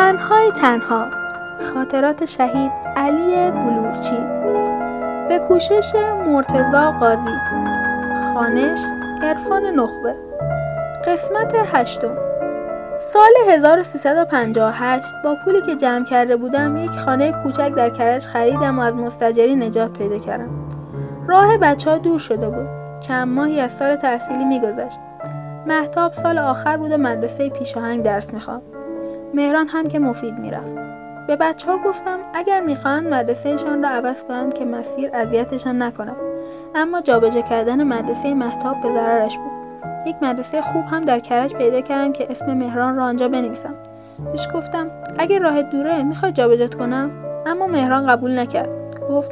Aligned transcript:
تنهای 0.00 0.50
تنها. 0.50 1.06
خاطرات 1.74 2.24
شهید 2.24 2.72
علی 2.96 3.50
بلورچی. 3.50 4.18
به 5.28 5.38
کوشش 5.48 5.92
مرتزا 6.26 6.92
قاضی. 7.00 7.36
خانش 8.34 8.78
عرفان 9.22 9.62
نخبه. 9.62 10.14
قسمت 11.06 11.52
هشتم. 11.72 12.16
سال 12.98 13.30
1358 13.48 15.14
با 15.24 15.36
پولی 15.44 15.60
که 15.62 15.76
جمع 15.76 16.04
کرده 16.04 16.36
بودم 16.36 16.76
یک 16.76 16.90
خانه 16.90 17.32
کوچک 17.42 17.74
در 17.74 17.90
کرج 17.90 18.22
خریدم 18.22 18.78
و 18.78 18.82
از 18.82 18.94
مستجری 18.94 19.56
نجات 19.56 19.98
پیدا 19.98 20.18
کردم. 20.18 20.64
راه 21.28 21.56
بچه 21.56 21.90
ها 21.90 21.98
دور 21.98 22.18
شده 22.18 22.48
بود. 22.48 22.68
چند 23.00 23.28
ماهی 23.28 23.60
از 23.60 23.72
سال 23.72 23.96
تحصیلی 23.96 24.44
میگذشت. 24.44 24.98
محتاب 25.66 26.12
سال 26.12 26.38
آخر 26.38 26.76
بود 26.76 26.92
و 26.92 26.96
مدرسه 26.96 27.48
پیشاهنگ 27.48 28.02
درس 28.02 28.34
می‌خواد 28.34 28.62
مهران 29.34 29.68
هم 29.68 29.86
که 29.86 29.98
مفید 29.98 30.38
می‌رفت. 30.38 30.74
به 31.26 31.36
بچه 31.36 31.70
ها 31.70 31.78
گفتم 31.78 32.18
اگر 32.34 32.60
می‌خواهند 32.60 33.14
مدرسهشان 33.14 33.82
را 33.82 33.88
عوض 33.88 34.24
کنند 34.24 34.54
که 34.54 34.64
مسیر 34.64 35.10
اذیتشان 35.12 35.82
نکند 35.82 36.16
اما 36.74 37.00
جابجا 37.00 37.40
کردن 37.40 37.84
مدرسه 37.84 38.34
محتاب 38.34 38.80
به 38.82 38.88
ضررش 38.88 39.38
بود. 39.38 39.50
یک 40.06 40.16
مدرسه 40.22 40.62
خوب 40.62 40.84
هم 40.90 41.04
در 41.04 41.18
کرج 41.18 41.54
پیدا 41.54 41.80
کردم 41.80 42.12
که 42.12 42.26
اسم 42.30 42.54
مهران 42.54 42.96
را 42.96 43.04
آنجا 43.04 43.28
بنویسم. 43.28 43.74
بهش 44.32 44.48
گفتم 44.54 44.90
اگر 45.18 45.38
راه 45.38 45.62
دوره 45.62 46.02
می‌خواد 46.02 46.32
جابجات 46.32 46.74
کنم؟ 46.74 47.10
اما 47.46 47.66
مهران 47.66 48.06
قبول 48.06 48.38
نکرد. 48.38 48.68
گفت 49.10 49.30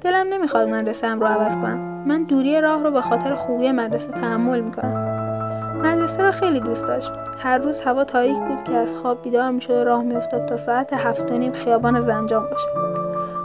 دلم 0.00 0.26
نمی‌خواد 0.32 0.68
مدرسه 0.68 1.06
هم 1.06 1.20
رو 1.20 1.26
عوض 1.26 1.52
کنم. 1.52 1.78
من 2.06 2.22
دوری 2.22 2.60
راه 2.60 2.82
رو 2.82 2.90
به 2.90 3.00
خاطر 3.00 3.34
خوبی 3.34 3.72
مدرسه 3.72 4.12
تحمل 4.12 4.60
می‌کنم. 4.60 5.31
مدرسه 5.74 6.22
را 6.22 6.30
خیلی 6.30 6.60
دوست 6.60 6.86
داشت. 6.86 7.12
هر 7.38 7.58
روز 7.58 7.80
هوا 7.80 8.04
تاریک 8.04 8.38
بود 8.38 8.64
که 8.64 8.74
از 8.74 8.94
خواب 8.94 9.22
بیدار 9.22 9.50
می‌شد 9.50 9.70
و 9.70 9.84
راه 9.84 10.02
میافتاد 10.02 10.46
تا 10.46 10.56
ساعت 10.56 10.92
هفت 10.92 11.32
و 11.32 11.38
نیم 11.38 11.52
خیابان 11.52 12.00
زنجان 12.00 12.42
باشه. 12.42 12.68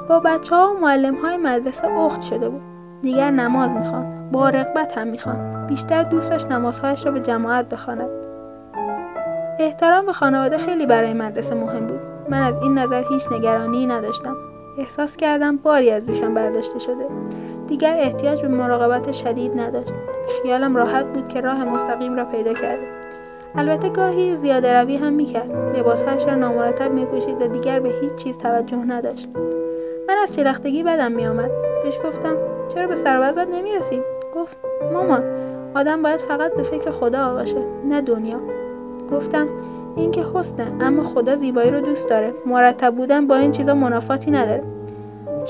با 0.10 0.20
بچه 0.20 0.56
ها 0.56 0.74
و 0.74 0.80
معلم 0.80 1.16
های 1.16 1.38
مدرسه 1.38 1.88
اخت 1.88 2.22
شده 2.22 2.50
بود. 2.50 2.62
دیگر 3.02 3.32
نماز 3.32 3.70
می‌خوان 3.70 4.32
با 4.32 4.50
رغبت 4.50 4.98
هم 4.98 5.08
می‌خوان 5.08 5.68
بیشتر 5.68 6.04
دوست 6.04 6.30
داشت 6.30 6.52
نمازهایش 6.52 7.06
را 7.06 7.12
به 7.12 7.20
جماعت 7.20 7.70
بخواند. 7.70 8.10
احترام 9.60 10.06
به 10.06 10.14
خانواده 10.14 10.58
خیلی 10.58 10.86
برای 10.86 11.14
مدرسه 11.14 11.56
مهم 11.56 11.88
بود. 11.88 12.00
من 12.30 12.42
از 12.42 12.56
این 12.62 12.78
نظر 12.78 13.04
هیچ 13.10 13.32
نگرانی 13.32 13.86
نداشتم. 13.86 14.36
احساس 14.78 15.16
کردم 15.16 15.58
باری 15.58 15.92
از 15.92 16.06
دوشم 16.06 16.34
برداشته 16.34 16.80
شده. 16.80 17.06
دیگر 17.68 17.98
احتیاج 18.00 18.42
به 18.42 18.48
مراقبت 18.48 19.12
شدید 19.12 19.60
نداشت. 19.60 19.94
خیالم 20.42 20.76
راحت 20.76 21.06
بود 21.06 21.28
که 21.28 21.42
راه 21.42 21.66
مستقیم 21.66 22.16
را 22.16 22.26
پیدا 22.26 22.54
کرده. 22.54 22.88
البته 23.56 23.90
گاهی 23.90 24.36
زیاده 24.36 24.82
روی 24.82 24.98
هم 24.98 25.14
می‌کرد. 25.14 25.78
لباسهایش 25.78 26.26
را 26.26 26.36
نامرتب 26.36 26.92
میپوشید 26.92 27.42
و 27.42 27.48
دیگر 27.48 27.80
به 27.80 27.90
هیچ 28.02 28.16
چیز 28.16 28.38
توجه 28.38 28.78
نداشت. 28.78 29.28
من 30.08 30.16
از 30.24 30.36
شلختگی 30.36 30.84
بدم 30.84 31.12
میآمد. 31.12 31.52
بهش 31.84 32.00
گفتم 32.06 32.36
چرا 32.74 32.88
به 32.88 32.96
سروزت 32.96 33.48
نمی‌رسیم 33.48 34.02
گفت 34.36 34.58
مامان 34.94 35.24
آدم 35.76 36.02
باید 36.02 36.20
فقط 36.20 36.54
به 36.54 36.64
فکر 36.64 36.92
خدا 36.92 37.34
باشه 37.34 37.62
نه 37.90 38.02
دنیا. 38.02 38.40
گفتم 39.12 39.48
این 39.96 40.12
که 40.12 40.24
حسنه 40.34 40.68
اما 40.82 41.04
خدا 41.04 41.36
زیبایی 41.36 41.72
رو 41.72 41.80
دوست 41.80 42.10
داره. 42.10 42.34
مرتب 42.46 42.96
بودن 42.96 43.28
با 43.28 43.36
این 43.36 43.52
چیزا 43.52 43.74
منافاتی 43.74 44.32
نداره. 44.32 44.64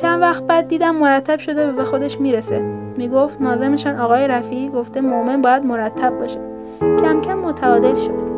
چند 0.01 0.21
وقت 0.21 0.43
بعد 0.43 0.67
دیدم 0.67 0.95
مرتب 0.95 1.39
شده 1.39 1.69
و 1.69 1.75
به 1.75 1.83
خودش 1.83 2.19
می‌رسه. 2.19 2.59
می‌گفت 2.97 3.41
نازمشان 3.41 3.99
آقای 3.99 4.27
رفیعی 4.27 4.69
گفته 4.69 5.01
مؤمن 5.01 5.41
باید 5.41 5.65
مرتب 5.65 6.19
باشه. 6.19 6.39
کم 6.79 7.21
کم 7.21 7.39
متعادل 7.39 7.95
شد. 7.95 8.36